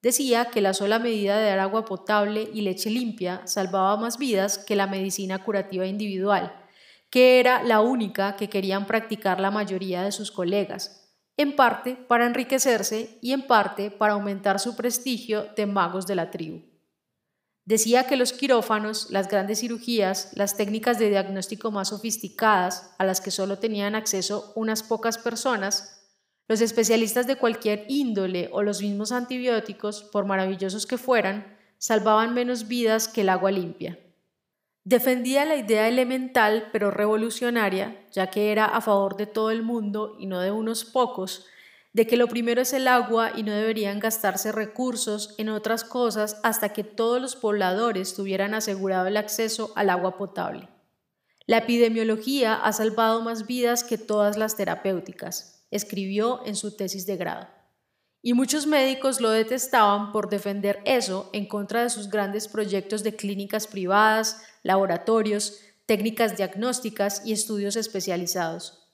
Decía 0.00 0.46
que 0.46 0.60
la 0.60 0.74
sola 0.74 0.98
medida 0.98 1.38
de 1.38 1.46
dar 1.46 1.60
agua 1.60 1.84
potable 1.84 2.48
y 2.52 2.62
leche 2.62 2.90
limpia 2.90 3.46
salvaba 3.46 3.96
más 3.96 4.18
vidas 4.18 4.58
que 4.58 4.74
la 4.76 4.86
medicina 4.88 5.44
curativa 5.44 5.86
individual, 5.86 6.56
que 7.08 7.38
era 7.38 7.62
la 7.62 7.80
única 7.80 8.36
que 8.36 8.48
querían 8.48 8.86
practicar 8.86 9.38
la 9.38 9.50
mayoría 9.50 10.02
de 10.02 10.10
sus 10.10 10.32
colegas, 10.32 11.01
en 11.36 11.56
parte 11.56 11.96
para 11.96 12.26
enriquecerse 12.26 13.18
y 13.20 13.32
en 13.32 13.46
parte 13.46 13.90
para 13.90 14.14
aumentar 14.14 14.60
su 14.60 14.76
prestigio 14.76 15.46
de 15.56 15.66
magos 15.66 16.06
de 16.06 16.14
la 16.14 16.30
tribu. 16.30 16.62
Decía 17.64 18.08
que 18.08 18.16
los 18.16 18.32
quirófanos, 18.32 19.10
las 19.10 19.28
grandes 19.28 19.60
cirugías, 19.60 20.32
las 20.34 20.56
técnicas 20.56 20.98
de 20.98 21.10
diagnóstico 21.10 21.70
más 21.70 21.88
sofisticadas, 21.88 22.94
a 22.98 23.04
las 23.04 23.20
que 23.20 23.30
solo 23.30 23.58
tenían 23.60 23.94
acceso 23.94 24.52
unas 24.56 24.82
pocas 24.82 25.16
personas, 25.18 25.98
Los 26.48 26.60
especialistas 26.60 27.26
de 27.26 27.36
cualquier 27.36 27.86
índole 27.88 28.50
o 28.52 28.62
los 28.62 28.82
mismos 28.82 29.12
antibióticos, 29.12 30.02
por 30.02 30.26
maravillosos 30.26 30.86
que 30.86 30.98
fueran, 30.98 31.56
salvaban 31.78 32.34
menos 32.34 32.68
vidas 32.68 33.08
que 33.08 33.22
el 33.22 33.28
agua 33.28 33.50
limpia. 33.52 33.98
Defendía 34.84 35.44
la 35.44 35.56
idea 35.56 35.86
elemental 35.86 36.68
pero 36.72 36.90
revolucionaria, 36.90 38.04
ya 38.10 38.28
que 38.28 38.50
era 38.50 38.64
a 38.64 38.80
favor 38.80 39.16
de 39.16 39.26
todo 39.26 39.50
el 39.52 39.62
mundo 39.62 40.16
y 40.18 40.26
no 40.26 40.40
de 40.40 40.50
unos 40.50 40.84
pocos, 40.84 41.46
de 41.92 42.06
que 42.06 42.16
lo 42.16 42.26
primero 42.26 42.62
es 42.62 42.72
el 42.72 42.88
agua 42.88 43.32
y 43.36 43.44
no 43.44 43.52
deberían 43.52 44.00
gastarse 44.00 44.50
recursos 44.50 45.34
en 45.38 45.50
otras 45.50 45.84
cosas 45.84 46.40
hasta 46.42 46.70
que 46.72 46.84
todos 46.84 47.20
los 47.20 47.36
pobladores 47.36 48.14
tuvieran 48.14 48.54
asegurado 48.54 49.06
el 49.06 49.16
acceso 49.16 49.72
al 49.76 49.90
agua 49.90 50.16
potable. 50.16 50.68
La 51.46 51.58
epidemiología 51.58 52.54
ha 52.54 52.72
salvado 52.72 53.20
más 53.20 53.46
vidas 53.46 53.84
que 53.84 53.98
todas 53.98 54.36
las 54.36 54.56
terapéuticas, 54.56 55.66
escribió 55.70 56.40
en 56.46 56.56
su 56.56 56.76
tesis 56.76 57.06
de 57.06 57.16
grado. 57.16 57.48
Y 58.22 58.34
muchos 58.34 58.66
médicos 58.66 59.20
lo 59.20 59.30
detestaban 59.30 60.12
por 60.12 60.28
defender 60.28 60.80
eso 60.84 61.28
en 61.32 61.46
contra 61.46 61.82
de 61.82 61.90
sus 61.90 62.08
grandes 62.08 62.46
proyectos 62.46 63.02
de 63.02 63.16
clínicas 63.16 63.66
privadas, 63.66 64.40
laboratorios, 64.62 65.60
técnicas 65.86 66.36
diagnósticas 66.36 67.22
y 67.26 67.32
estudios 67.32 67.76
especializados. 67.76 68.90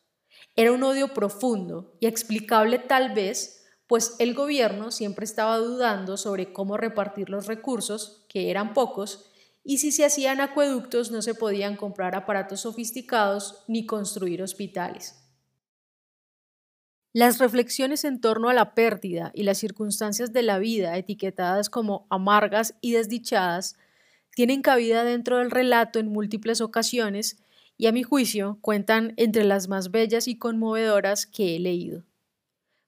Era 0.57 0.73
un 0.73 0.83
odio 0.83 1.15
profundo 1.15 1.97
y 2.01 2.07
explicable 2.07 2.79
tal 2.79 3.15
vez, 3.15 3.65
pues 3.87 4.17
el 4.19 4.35
gobierno 4.35 4.91
siempre 4.91 5.25
estaba 5.25 5.57
dudando 5.59 6.17
sobre 6.17 6.53
cómo 6.53 6.77
repartir 6.77 7.31
los 7.31 7.47
recursos, 7.47 8.27
que 8.29 8.51
eran 8.51 8.75
pocos, 8.75 9.31
y 9.65 9.79
si 9.79 9.93
se 9.93 10.05
hacían 10.05 10.41
acueductos 10.41 11.11
no 11.11 11.23
se 11.23 11.35
podían 11.35 11.77
comprar 11.77 12.17
aparatos 12.17 12.61
sofisticados 12.61 13.65
ni 13.69 13.87
construir 13.87 14.43
hospitales. 14.43 15.25
Las 17.13 17.39
reflexiones 17.39 18.05
en 18.05 18.21
torno 18.21 18.49
a 18.49 18.55
la 18.55 18.75
pérdida 18.75 19.31
y 19.35 19.43
las 19.43 19.59
circunstancias 19.59 20.33
de 20.33 20.43
la 20.43 20.59
vida, 20.59 20.97
etiquetadas 20.97 21.71
como 21.71 22.07
amargas 22.11 22.75
y 22.81 22.93
desdichadas, 22.93 23.77
tienen 24.39 24.63
cabida 24.63 25.03
dentro 25.03 25.39
del 25.39 25.51
relato 25.51 25.99
en 25.99 26.13
múltiples 26.13 26.61
ocasiones 26.61 27.43
y 27.77 27.89
a 27.89 27.93
mi 27.93 28.05
juicio 28.05 28.57
cuentan 28.61 29.13
entre 29.17 29.43
las 29.43 29.67
más 29.67 29.91
bellas 29.91 30.29
y 30.29 30.39
conmovedoras 30.39 31.27
que 31.27 31.57
he 31.57 31.59
leído. 31.59 32.05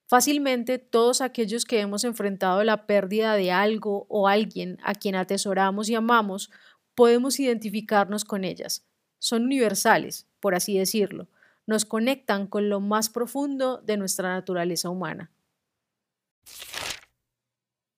Fácilmente 0.07 0.78
todos 0.78 1.21
aquellos 1.21 1.64
que 1.64 1.80
hemos 1.80 2.04
enfrentado 2.04 2.62
la 2.62 2.87
pérdida 2.87 3.35
de 3.35 3.50
algo 3.50 4.07
o 4.09 4.28
alguien 4.28 4.78
a 4.85 4.95
quien 4.95 5.16
atesoramos 5.16 5.88
y 5.88 5.97
amamos 5.97 6.52
podemos 6.95 7.40
identificarnos 7.40 8.25
con 8.25 8.45
ellas. 8.45 8.87
Son 9.19 9.42
universales, 9.42 10.28
por 10.38 10.54
así 10.54 10.78
decirlo, 10.78 11.26
nos 11.66 11.85
conectan 11.85 12.47
con 12.47 12.69
lo 12.69 12.78
más 12.78 13.11
profundo 13.11 13.78
de 13.78 13.97
nuestra 13.97 14.28
naturaleza 14.35 14.88
humana. 14.88 15.33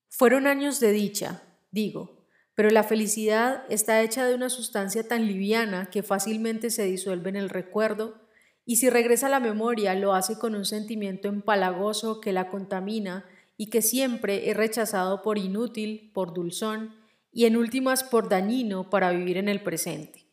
Fueron 0.09 0.47
años 0.47 0.81
de 0.81 0.93
dicha, 0.93 1.43
digo, 1.71 2.22
pero 2.55 2.71
la 2.71 2.83
felicidad 2.83 3.65
está 3.69 4.03
hecha 4.03 4.27
de 4.27 4.35
una 4.35 4.51
sustancia 4.51 5.07
tan 5.09 5.27
liviana 5.27 5.89
que 5.91 6.03
fácilmente 6.03 6.71
se 6.71 6.85
disuelve 6.85 7.31
en 7.31 7.37
el 7.37 7.49
recuerdo, 7.49 8.21
y 8.65 8.77
si 8.77 8.91
regresa 8.91 9.27
a 9.27 9.31
la 9.31 9.41
memoria 9.41 9.95
lo 9.95 10.15
hace 10.15 10.39
con 10.39 10.55
un 10.55 10.65
sentimiento 10.65 11.29
empalagoso 11.29 12.21
que 12.21 12.33
la 12.33 12.49
contamina 12.49 13.25
y 13.57 13.71
que 13.71 13.83
siempre 13.83 14.51
es 14.51 14.57
rechazado 14.57 15.23
por 15.23 15.39
inútil, 15.39 16.11
por 16.15 16.33
dulzón 16.33 16.95
y 17.33 17.47
en 17.47 17.57
últimas 17.57 18.05
por 18.05 18.29
dañino 18.29 18.91
para 18.91 19.11
vivir 19.11 19.39
en 19.39 19.49
el 19.49 19.63
presente. 19.63 20.27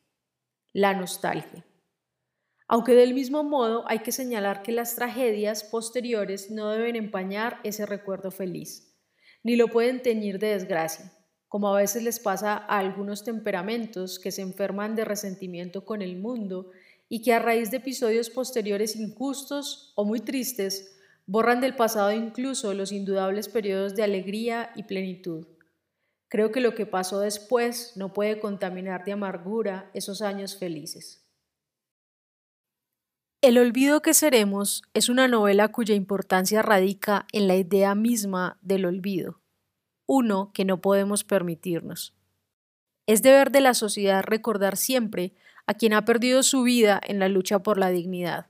La 0.73 0.93
nostalgia. 0.93 1.65
Aunque 2.67 2.93
del 2.93 3.15
mismo 3.15 3.43
modo 3.43 3.83
hay 3.87 3.99
que 3.99 4.11
señalar 4.11 4.61
que 4.61 4.71
las 4.71 4.95
tragedias 4.95 5.63
posteriores 5.63 6.51
no 6.51 6.69
deben 6.69 6.95
empañar 6.95 7.59
ese 7.63 7.87
recuerdo 7.87 8.29
feliz, 8.29 8.95
ni 9.41 9.55
lo 9.55 9.69
pueden 9.69 10.03
teñir 10.03 10.37
de 10.37 10.49
desgracia, 10.49 11.11
como 11.49 11.67
a 11.67 11.77
veces 11.77 12.03
les 12.03 12.19
pasa 12.19 12.53
a 12.53 12.77
algunos 12.77 13.23
temperamentos 13.23 14.19
que 14.19 14.31
se 14.31 14.43
enferman 14.43 14.95
de 14.95 15.03
resentimiento 15.03 15.83
con 15.83 16.01
el 16.01 16.15
mundo 16.15 16.71
y 17.09 17.23
que 17.23 17.33
a 17.33 17.39
raíz 17.39 17.71
de 17.71 17.77
episodios 17.77 18.29
posteriores 18.29 18.95
injustos 18.95 19.91
o 19.95 20.05
muy 20.05 20.19
tristes 20.19 20.95
borran 21.25 21.59
del 21.59 21.75
pasado 21.75 22.11
incluso 22.11 22.73
los 22.73 22.91
indudables 22.91 23.49
periodos 23.49 23.95
de 23.95 24.03
alegría 24.03 24.71
y 24.75 24.83
plenitud. 24.83 25.47
Creo 26.27 26.51
que 26.51 26.61
lo 26.61 26.75
que 26.75 26.85
pasó 26.85 27.19
después 27.19 27.93
no 27.95 28.13
puede 28.13 28.39
contaminar 28.39 29.03
de 29.03 29.13
amargura 29.13 29.89
esos 29.95 30.21
años 30.21 30.55
felices. 30.57 31.25
El 33.41 33.57
olvido 33.57 34.01
que 34.01 34.13
seremos 34.13 34.83
es 34.93 35.09
una 35.09 35.27
novela 35.27 35.69
cuya 35.69 35.95
importancia 35.95 36.61
radica 36.61 37.25
en 37.31 37.47
la 37.47 37.55
idea 37.55 37.95
misma 37.95 38.59
del 38.61 38.85
olvido, 38.85 39.41
uno 40.09 40.49
que 40.55 40.65
no 40.65 40.81
podemos 40.81 41.23
permitirnos. 41.23 42.15
Es 43.05 43.21
deber 43.21 43.51
de 43.51 43.61
la 43.61 43.75
sociedad 43.75 44.23
recordar 44.23 44.75
siempre 44.75 45.33
a 45.67 45.75
quien 45.75 45.93
ha 45.93 46.03
perdido 46.03 46.41
su 46.41 46.63
vida 46.63 46.99
en 47.05 47.19
la 47.19 47.29
lucha 47.29 47.59
por 47.59 47.77
la 47.77 47.91
dignidad. 47.91 48.47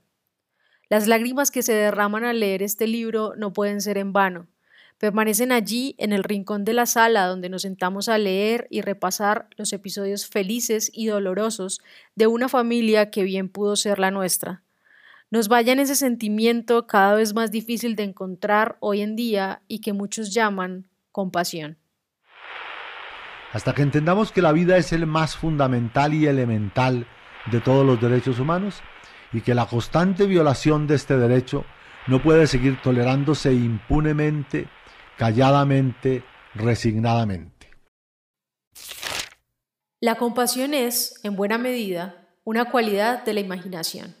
Las 0.88 1.06
lágrimas 1.06 1.50
que 1.50 1.62
se 1.62 1.74
derraman 1.74 2.24
al 2.24 2.40
leer 2.40 2.62
este 2.62 2.86
libro 2.86 3.34
no 3.36 3.52
pueden 3.52 3.82
ser 3.82 3.98
en 3.98 4.14
vano, 4.14 4.48
permanecen 4.96 5.52
allí 5.52 5.94
en 5.98 6.14
el 6.14 6.24
rincón 6.24 6.64
de 6.64 6.72
la 6.72 6.86
sala 6.86 7.26
donde 7.26 7.50
nos 7.50 7.62
sentamos 7.62 8.08
a 8.08 8.16
leer 8.16 8.66
y 8.70 8.80
repasar 8.80 9.46
los 9.58 9.74
episodios 9.74 10.26
felices 10.26 10.90
y 10.94 11.08
dolorosos 11.08 11.82
de 12.14 12.26
una 12.26 12.48
familia 12.48 13.10
que 13.10 13.22
bien 13.22 13.50
pudo 13.50 13.76
ser 13.76 13.98
la 13.98 14.10
nuestra 14.10 14.62
nos 15.30 15.46
vaya 15.46 15.72
en 15.72 15.78
ese 15.78 15.94
sentimiento 15.94 16.88
cada 16.88 17.14
vez 17.14 17.34
más 17.34 17.52
difícil 17.52 17.94
de 17.94 18.02
encontrar 18.02 18.76
hoy 18.80 19.00
en 19.00 19.14
día 19.14 19.62
y 19.68 19.80
que 19.80 19.92
muchos 19.92 20.34
llaman 20.34 20.88
compasión. 21.12 21.78
Hasta 23.52 23.74
que 23.74 23.82
entendamos 23.82 24.30
que 24.32 24.42
la 24.42 24.52
vida 24.52 24.76
es 24.76 24.92
el 24.92 25.06
más 25.06 25.36
fundamental 25.36 26.14
y 26.14 26.26
elemental 26.26 27.06
de 27.50 27.60
todos 27.60 27.84
los 27.84 28.00
derechos 28.00 28.38
humanos 28.38 28.80
y 29.32 29.40
que 29.40 29.54
la 29.54 29.66
constante 29.66 30.26
violación 30.26 30.86
de 30.86 30.94
este 30.94 31.16
derecho 31.16 31.64
no 32.06 32.22
puede 32.22 32.46
seguir 32.46 32.80
tolerándose 32.80 33.52
impunemente, 33.52 34.68
calladamente, 35.16 36.24
resignadamente. 36.54 37.70
La 40.00 40.14
compasión 40.16 40.72
es, 40.72 41.20
en 41.24 41.36
buena 41.36 41.58
medida, 41.58 42.28
una 42.44 42.70
cualidad 42.70 43.24
de 43.24 43.34
la 43.34 43.40
imaginación. 43.40 44.16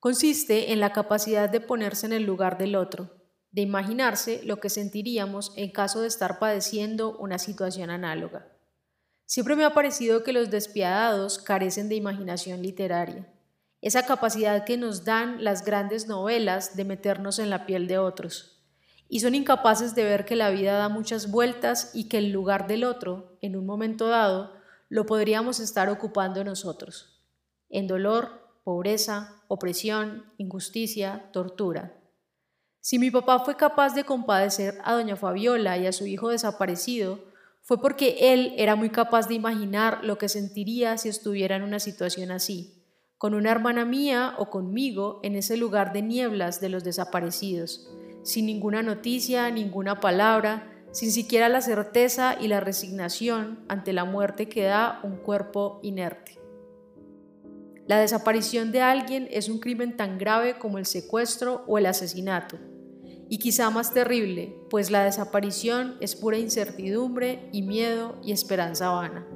Consiste 0.00 0.72
en 0.72 0.80
la 0.80 0.92
capacidad 0.92 1.48
de 1.48 1.60
ponerse 1.60 2.06
en 2.06 2.12
el 2.12 2.24
lugar 2.24 2.58
del 2.58 2.74
otro, 2.74 3.15
de 3.56 3.62
imaginarse 3.62 4.42
lo 4.44 4.60
que 4.60 4.68
sentiríamos 4.68 5.54
en 5.56 5.70
caso 5.70 6.02
de 6.02 6.08
estar 6.08 6.38
padeciendo 6.38 7.16
una 7.16 7.38
situación 7.38 7.88
análoga. 7.88 8.46
Siempre 9.24 9.56
me 9.56 9.64
ha 9.64 9.72
parecido 9.72 10.22
que 10.22 10.34
los 10.34 10.50
despiadados 10.50 11.38
carecen 11.38 11.88
de 11.88 11.94
imaginación 11.94 12.60
literaria, 12.60 13.26
esa 13.80 14.04
capacidad 14.04 14.66
que 14.66 14.76
nos 14.76 15.06
dan 15.06 15.42
las 15.42 15.64
grandes 15.64 16.06
novelas 16.06 16.76
de 16.76 16.84
meternos 16.84 17.38
en 17.38 17.48
la 17.48 17.64
piel 17.64 17.86
de 17.86 17.96
otros, 17.96 18.62
y 19.08 19.20
son 19.20 19.34
incapaces 19.34 19.94
de 19.94 20.04
ver 20.04 20.26
que 20.26 20.36
la 20.36 20.50
vida 20.50 20.74
da 20.74 20.90
muchas 20.90 21.30
vueltas 21.30 21.92
y 21.94 22.10
que 22.10 22.18
el 22.18 22.32
lugar 22.32 22.66
del 22.66 22.84
otro, 22.84 23.38
en 23.40 23.56
un 23.56 23.64
momento 23.64 24.08
dado, 24.08 24.52
lo 24.90 25.06
podríamos 25.06 25.60
estar 25.60 25.88
ocupando 25.88 26.44
nosotros, 26.44 27.24
en 27.70 27.86
dolor, 27.86 28.60
pobreza, 28.64 29.42
opresión, 29.48 30.30
injusticia, 30.36 31.30
tortura. 31.32 31.95
Si 32.86 33.00
mi 33.00 33.10
papá 33.10 33.40
fue 33.40 33.56
capaz 33.56 33.94
de 33.94 34.04
compadecer 34.04 34.78
a 34.84 34.94
doña 34.94 35.16
Fabiola 35.16 35.76
y 35.76 35.88
a 35.88 35.92
su 35.92 36.06
hijo 36.06 36.28
desaparecido, 36.28 37.18
fue 37.60 37.80
porque 37.80 38.32
él 38.32 38.54
era 38.58 38.76
muy 38.76 38.90
capaz 38.90 39.26
de 39.26 39.34
imaginar 39.34 40.04
lo 40.04 40.18
que 40.18 40.28
sentiría 40.28 40.96
si 40.96 41.08
estuviera 41.08 41.56
en 41.56 41.64
una 41.64 41.80
situación 41.80 42.30
así, 42.30 42.84
con 43.18 43.34
una 43.34 43.50
hermana 43.50 43.84
mía 43.84 44.34
o 44.38 44.50
conmigo 44.50 45.18
en 45.24 45.34
ese 45.34 45.56
lugar 45.56 45.92
de 45.92 46.02
nieblas 46.02 46.60
de 46.60 46.68
los 46.68 46.84
desaparecidos, 46.84 47.90
sin 48.22 48.46
ninguna 48.46 48.84
noticia, 48.84 49.50
ninguna 49.50 49.98
palabra, 49.98 50.70
sin 50.92 51.10
siquiera 51.10 51.48
la 51.48 51.62
certeza 51.62 52.36
y 52.40 52.46
la 52.46 52.60
resignación 52.60 53.64
ante 53.66 53.92
la 53.92 54.04
muerte 54.04 54.48
que 54.48 54.62
da 54.62 55.00
un 55.02 55.16
cuerpo 55.16 55.80
inerte. 55.82 56.38
La 57.88 57.98
desaparición 57.98 58.70
de 58.70 58.82
alguien 58.82 59.26
es 59.32 59.48
un 59.48 59.58
crimen 59.58 59.96
tan 59.96 60.18
grave 60.18 60.56
como 60.56 60.78
el 60.78 60.86
secuestro 60.86 61.64
o 61.66 61.78
el 61.78 61.86
asesinato, 61.86 62.58
y 63.28 63.38
quizá 63.38 63.70
más 63.70 63.92
terrible, 63.92 64.56
pues 64.70 64.90
la 64.90 65.04
desaparición 65.04 65.96
es 66.00 66.16
pura 66.16 66.38
incertidumbre 66.38 67.48
y 67.52 67.62
miedo 67.62 68.18
y 68.22 68.32
esperanza 68.32 68.90
vana. 68.90 69.26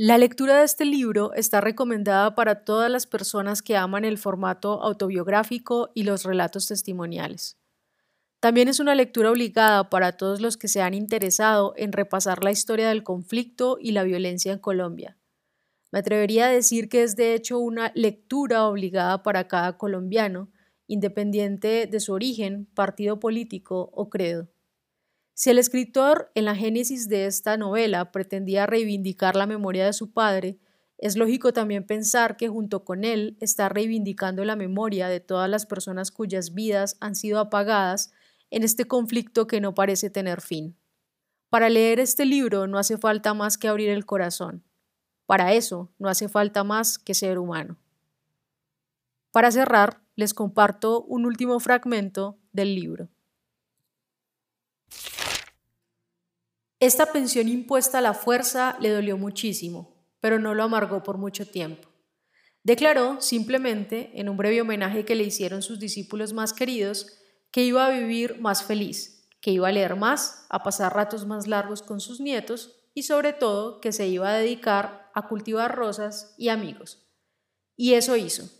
La 0.00 0.16
lectura 0.16 0.58
de 0.58 0.64
este 0.64 0.84
libro 0.84 1.32
está 1.34 1.60
recomendada 1.60 2.36
para 2.36 2.64
todas 2.64 2.88
las 2.88 3.08
personas 3.08 3.62
que 3.62 3.76
aman 3.76 4.04
el 4.04 4.16
formato 4.16 4.80
autobiográfico 4.80 5.90
y 5.92 6.04
los 6.04 6.22
relatos 6.22 6.68
testimoniales. 6.68 7.58
También 8.38 8.68
es 8.68 8.78
una 8.78 8.94
lectura 8.94 9.32
obligada 9.32 9.90
para 9.90 10.16
todos 10.16 10.40
los 10.40 10.56
que 10.56 10.68
se 10.68 10.82
han 10.82 10.94
interesado 10.94 11.74
en 11.76 11.90
repasar 11.90 12.44
la 12.44 12.52
historia 12.52 12.88
del 12.88 13.02
conflicto 13.02 13.76
y 13.80 13.90
la 13.90 14.04
violencia 14.04 14.52
en 14.52 14.60
Colombia. 14.60 15.17
Me 15.90 16.00
atrevería 16.00 16.46
a 16.46 16.52
decir 16.52 16.88
que 16.88 17.02
es 17.02 17.16
de 17.16 17.34
hecho 17.34 17.58
una 17.58 17.92
lectura 17.94 18.66
obligada 18.66 19.22
para 19.22 19.48
cada 19.48 19.78
colombiano, 19.78 20.50
independiente 20.86 21.86
de 21.86 22.00
su 22.00 22.12
origen, 22.12 22.66
partido 22.74 23.20
político 23.20 23.90
o 23.92 24.10
credo. 24.10 24.48
Si 25.34 25.50
el 25.50 25.58
escritor, 25.58 26.30
en 26.34 26.46
la 26.46 26.56
génesis 26.56 27.08
de 27.08 27.26
esta 27.26 27.56
novela, 27.56 28.10
pretendía 28.10 28.66
reivindicar 28.66 29.36
la 29.36 29.46
memoria 29.46 29.86
de 29.86 29.92
su 29.92 30.12
padre, 30.12 30.58
es 30.98 31.16
lógico 31.16 31.52
también 31.52 31.86
pensar 31.86 32.36
que 32.36 32.48
junto 32.48 32.84
con 32.84 33.04
él 33.04 33.36
está 33.40 33.68
reivindicando 33.68 34.44
la 34.44 34.56
memoria 34.56 35.08
de 35.08 35.20
todas 35.20 35.48
las 35.48 35.64
personas 35.64 36.10
cuyas 36.10 36.54
vidas 36.54 36.96
han 37.00 37.14
sido 37.14 37.38
apagadas 37.38 38.10
en 38.50 38.64
este 38.64 38.86
conflicto 38.86 39.46
que 39.46 39.60
no 39.60 39.74
parece 39.74 40.10
tener 40.10 40.40
fin. 40.40 40.76
Para 41.50 41.68
leer 41.68 42.00
este 42.00 42.24
libro 42.24 42.66
no 42.66 42.78
hace 42.78 42.98
falta 42.98 43.32
más 43.32 43.56
que 43.58 43.68
abrir 43.68 43.90
el 43.90 44.06
corazón. 44.06 44.64
Para 45.28 45.52
eso 45.52 45.90
no 45.98 46.08
hace 46.08 46.26
falta 46.26 46.64
más 46.64 46.96
que 46.96 47.12
ser 47.12 47.38
humano. 47.38 47.76
Para 49.30 49.50
cerrar, 49.50 50.00
les 50.16 50.32
comparto 50.32 51.02
un 51.02 51.26
último 51.26 51.60
fragmento 51.60 52.38
del 52.50 52.74
libro. 52.74 53.10
Esta 56.80 57.12
pensión 57.12 57.46
impuesta 57.46 57.98
a 57.98 58.00
la 58.00 58.14
fuerza 58.14 58.78
le 58.80 58.88
dolió 58.88 59.18
muchísimo, 59.18 60.02
pero 60.20 60.38
no 60.38 60.54
lo 60.54 60.62
amargó 60.62 61.02
por 61.02 61.18
mucho 61.18 61.46
tiempo. 61.46 61.90
Declaró 62.62 63.20
simplemente, 63.20 64.10
en 64.14 64.30
un 64.30 64.38
breve 64.38 64.62
homenaje 64.62 65.04
que 65.04 65.14
le 65.14 65.24
hicieron 65.24 65.60
sus 65.60 65.78
discípulos 65.78 66.32
más 66.32 66.54
queridos, 66.54 67.18
que 67.50 67.64
iba 67.64 67.84
a 67.84 67.90
vivir 67.90 68.40
más 68.40 68.62
feliz, 68.62 69.28
que 69.42 69.50
iba 69.50 69.68
a 69.68 69.72
leer 69.72 69.94
más, 69.94 70.46
a 70.48 70.62
pasar 70.62 70.94
ratos 70.94 71.26
más 71.26 71.46
largos 71.46 71.82
con 71.82 72.00
sus 72.00 72.18
nietos 72.18 72.77
y 72.98 73.04
sobre 73.04 73.32
todo 73.32 73.80
que 73.80 73.92
se 73.92 74.08
iba 74.08 74.28
a 74.28 74.38
dedicar 74.38 75.08
a 75.14 75.28
cultivar 75.28 75.76
rosas 75.76 76.34
y 76.36 76.48
amigos. 76.48 77.06
Y 77.76 77.94
eso 77.94 78.16
hizo. 78.16 78.50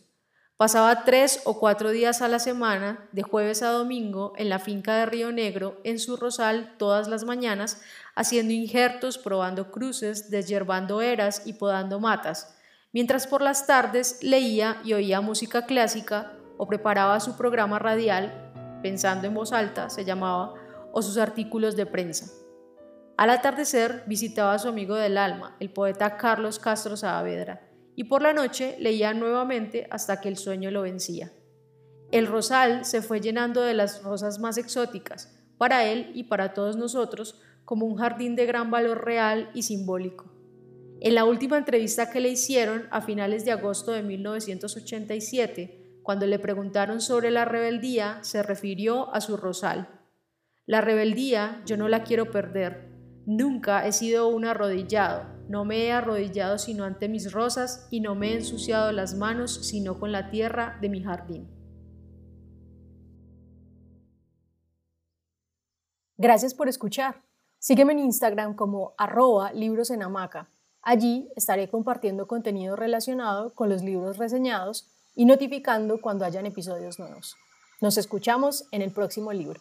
Pasaba 0.57 1.02
tres 1.02 1.40
o 1.45 1.59
cuatro 1.59 1.90
días 1.90 2.23
a 2.23 2.28
la 2.28 2.38
semana, 2.38 3.09
de 3.11 3.23
jueves 3.23 3.64
a 3.64 3.73
domingo, 3.73 4.35
en 4.37 4.49
la 4.49 4.61
finca 4.61 4.95
de 4.95 5.07
Río 5.07 5.33
Negro, 5.33 5.80
en 5.83 5.99
su 5.99 6.16
rosal, 6.16 6.76
todas 6.78 7.09
las 7.09 7.25
mañanas, 7.25 7.83
haciendo 8.14 8.52
injertos, 8.52 9.18
probando 9.18 9.73
cruces, 9.73 10.30
desyerbando 10.30 11.02
eras 11.02 11.42
y 11.45 11.54
podando 11.54 11.99
matas, 11.99 12.57
mientras 12.92 13.26
por 13.26 13.42
las 13.42 13.66
tardes 13.66 14.23
leía 14.23 14.80
y 14.85 14.92
oía 14.92 15.21
música 15.21 15.66
clásica 15.66 16.38
o 16.59 16.68
preparaba 16.68 17.18
su 17.18 17.37
programa 17.37 17.80
radial, 17.80 18.52
pensando 18.85 19.26
en 19.26 19.35
voz 19.35 19.52
alta, 19.52 19.90
se 19.90 20.04
llamaba, 20.04 20.54
o 20.92 21.02
sus 21.02 21.18
artículos 21.18 21.75
de 21.75 21.87
prensa. 21.87 22.48
Al 23.18 23.30
atardecer 23.30 24.04
visitaba 24.06 24.54
a 24.54 24.60
su 24.60 24.68
amigo 24.68 24.94
del 24.94 25.18
alma, 25.18 25.56
el 25.58 25.70
poeta 25.70 26.16
Carlos 26.16 26.60
Castro 26.60 26.96
Saavedra, 26.96 27.68
y 27.96 28.04
por 28.04 28.22
la 28.22 28.32
noche 28.32 28.76
leía 28.78 29.12
nuevamente 29.12 29.88
hasta 29.90 30.20
que 30.20 30.28
el 30.28 30.37
sueño 30.37 30.70
lo 30.70 30.82
vencía. 30.82 31.32
El 32.12 32.28
rosal 32.28 32.84
se 32.84 33.02
fue 33.02 33.20
llenando 33.20 33.62
de 33.62 33.75
las 33.75 34.04
rosas 34.04 34.38
más 34.38 34.56
exóticas, 34.56 35.37
para 35.58 35.84
él 35.84 36.12
y 36.14 36.25
para 36.25 36.54
todos 36.54 36.76
nosotros, 36.76 37.40
como 37.64 37.87
un 37.87 37.96
jardín 37.96 38.37
de 38.37 38.46
gran 38.46 38.70
valor 38.70 39.04
real 39.04 39.50
y 39.52 39.62
simbólico. 39.64 40.32
En 41.00 41.16
la 41.16 41.25
última 41.25 41.58
entrevista 41.58 42.12
que 42.12 42.20
le 42.20 42.28
hicieron 42.28 42.87
a 42.92 43.00
finales 43.00 43.44
de 43.44 43.50
agosto 43.50 43.90
de 43.90 44.04
1987, 44.04 45.98
cuando 46.04 46.25
le 46.25 46.38
preguntaron 46.38 47.00
sobre 47.00 47.32
la 47.32 47.44
rebeldía, 47.44 48.20
se 48.22 48.44
refirió 48.44 49.12
a 49.12 49.20
su 49.20 49.37
rosal. 49.37 49.88
La 50.66 50.80
rebeldía 50.82 51.62
yo 51.66 51.76
no 51.76 51.88
la 51.88 52.04
quiero 52.04 52.30
perder, 52.30 52.88
Nunca 53.28 53.87
he 53.87 53.92
sido 53.92 54.28
un 54.28 54.47
arrodillado, 54.47 55.26
no 55.50 55.66
me 55.66 55.85
he 55.85 55.92
arrodillado 55.92 56.56
sino 56.56 56.85
ante 56.85 57.11
mis 57.11 57.30
rosas 57.30 57.87
y 57.90 58.00
no 58.00 58.14
me 58.14 58.32
he 58.32 58.37
ensuciado 58.37 58.90
las 58.90 59.14
manos 59.14 59.66
sino 59.66 60.00
con 60.00 60.12
la 60.12 60.30
tierra 60.30 60.78
de 60.80 60.88
mi 60.88 61.02
jardín. 61.02 61.47
Gracias 66.17 66.54
por 66.54 66.71
escuchar. 66.71 67.23
Sígueme 67.58 67.93
en 67.93 67.99
Instagram 67.99 68.54
como 68.54 68.95
arroba 68.97 69.52
libros 69.52 69.91
en 69.91 70.02
hamaca. 70.02 70.49
Allí 70.80 71.28
estaré 71.36 71.69
compartiendo 71.69 72.26
contenido 72.26 72.76
relacionado 72.76 73.54
con 73.54 73.69
los 73.69 73.82
libros 73.82 74.17
reseñados 74.17 74.88
y 75.14 75.26
notificando 75.26 76.00
cuando 76.00 76.25
hayan 76.25 76.47
episodios 76.47 76.99
nuevos. 76.99 77.36
Nos 77.82 77.99
escuchamos 77.99 78.67
en 78.73 78.80
el 78.80 78.91
próximo 78.91 79.34
libro. 79.34 79.60